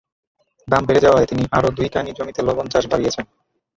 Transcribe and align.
দাম 0.67 0.83
বেড়ে 0.87 1.03
যাওয়ায় 1.05 1.29
তিনি 1.31 1.43
আরও 1.57 1.69
দুই 1.77 1.87
কানি 1.93 2.11
জমিতে 2.17 2.41
লবণ 2.47 2.65
চাষ 2.73 2.83
বাড়িয়েছেন। 2.91 3.25